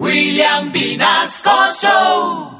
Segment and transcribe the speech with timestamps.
[0.00, 2.50] William Vinasco Show.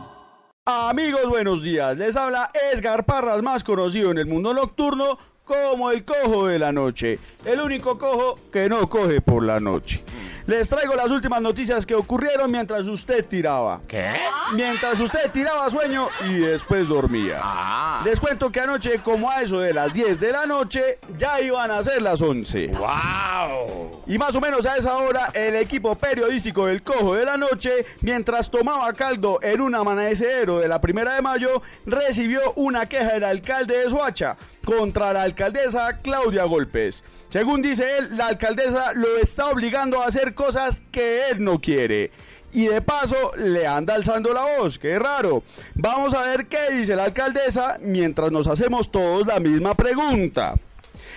[0.67, 1.97] Amigos, buenos días.
[1.99, 6.71] Les habla Edgar Parras, más conocido en el mundo nocturno como el cojo de la
[6.71, 7.19] noche.
[7.45, 10.05] El único cojo que no coge por la noche.
[10.47, 13.81] Les traigo las últimas noticias que ocurrieron mientras usted tiraba.
[13.89, 14.13] ¿Qué?
[14.53, 17.41] Mientras usted tiraba sueño y después dormía.
[17.43, 18.03] Ah.
[18.05, 21.71] Les cuento que anoche, como a eso de las 10 de la noche, ya iban
[21.73, 22.69] a ser las 11.
[22.69, 23.74] ¡Wow!
[24.07, 27.87] Y más o menos a esa hora, el equipo periodístico del Cojo de la Noche,
[28.03, 33.25] mientras tomaba caldo en un amanecedero de la primera de mayo, recibió una queja del
[33.25, 37.03] alcalde de Soacha contra la alcaldesa Claudia Golpes.
[37.31, 42.11] Según dice él, la alcaldesa lo está obligando a hacer cosas que él no quiere.
[42.53, 45.43] Y de paso le anda alzando la voz, qué raro.
[45.75, 50.55] Vamos a ver qué dice la alcaldesa mientras nos hacemos todos la misma pregunta.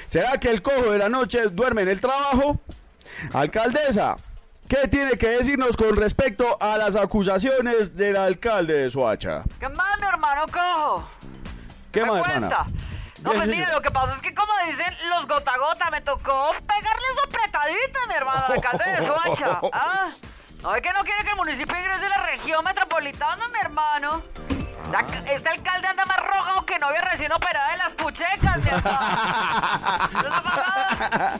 [0.07, 2.61] ¿Será que el cojo de la noche duerme en el trabajo?
[3.33, 4.17] Alcaldesa,
[4.67, 9.43] ¿qué tiene que decirnos con respecto a las acusaciones del alcalde de Soacha?
[9.59, 11.07] ¿Qué más, mi hermano cojo?
[11.91, 12.65] ¿Qué ¿Me más, hermana?
[13.21, 13.71] No, pues señora.
[13.73, 17.27] lo que pasa es que como dicen los gota a gota, me tocó pegarle su
[17.27, 19.59] apretadita, mi hermano, al alcalde de Soacha.
[19.73, 20.07] ¿Ah?
[20.61, 24.21] ¿No es que no quiere que el municipio ingrese a la región metropolitana, mi hermano?
[24.91, 28.99] Ya- Este alcalde anda más rogado que novia recién operada de las puchecas, mi hermano.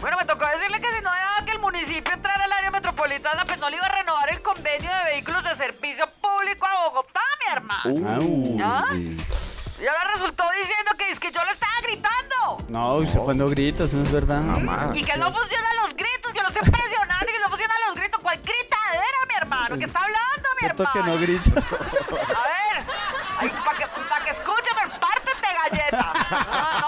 [0.00, 3.44] Bueno, me tocó decirle que si no dejaba que el municipio entrara al área metropolitana,
[3.44, 7.20] pues no le iba a renovar el convenio de vehículos de servicio público a Bogotá,
[7.44, 8.64] mi hermano.
[8.64, 8.86] ¿Ah?
[8.94, 12.58] Y ahora resultó diciendo que es que yo le estaba gritando.
[12.68, 14.42] No, usted cuando grita, eso no es verdad.
[14.94, 17.94] Y que no funcionan los gritos, que lo estoy presionando y que no funcionan los
[17.96, 18.20] gritos.
[18.22, 19.78] ¿Cuál gritadera, mi hermano?
[19.78, 21.04] ¿Qué está hablando, mi Cierto hermano?
[21.04, 21.50] que no grita.
[21.60, 22.84] A ver,
[23.64, 26.12] para que, pa' que escuche, me partes de galleta.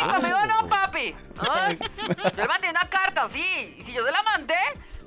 [0.00, 1.14] Ah, no, conmigo no, papi.
[1.48, 3.76] Ah, Yo le mandé una carta, sí.
[3.78, 4.58] Y si yo se la mandé,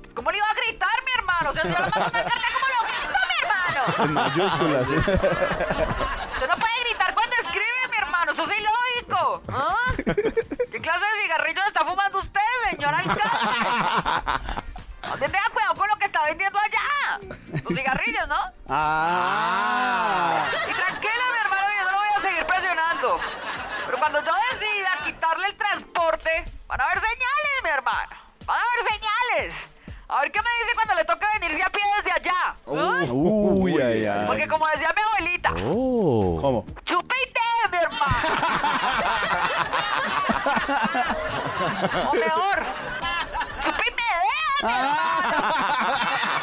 [0.02, 1.50] pues ¿cómo le iba a gritar, mi hermano?
[1.50, 4.04] O sea, si yo le mandé una carta, ¿cómo lo grito, mi hermano?
[4.04, 4.88] En mayúsculas.
[4.88, 8.32] Usted no puede gritar cuando escribe, mi hermano.
[8.32, 9.42] Eso es ilógico.
[9.52, 9.76] ¿Ah?
[9.96, 12.40] ¿Qué clase de cigarrillos está fumando usted,
[12.70, 13.20] señor alcalde?
[15.12, 17.20] Usted tenga cuidado con lo que está vendiendo allá.
[17.62, 18.38] Los cigarrillos, ¿no?
[18.68, 20.46] Ah.
[20.68, 23.20] Y tranquila, mi hermano, yo no lo voy a seguir presionando.
[23.86, 28.14] Pero cuando yo decida quitarle el transporte, van a haber señales, mi hermano.
[28.44, 29.54] Van a haber señales.
[30.08, 32.54] A ver qué me dice cuando le toque venirse a pie desde allá.
[32.66, 33.04] ¿Ah?
[33.10, 34.26] Uy, ay, ay.
[34.26, 36.66] Porque como decía mi abuelita, ¿Cómo?
[36.84, 38.28] chupe y té, mi hermano.
[42.10, 42.62] o mejor,
[43.64, 46.28] chupe y me deja, mi